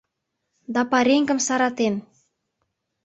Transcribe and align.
Да 0.73 0.81
пареҥгым 0.91 1.39
саратен! 1.47 1.95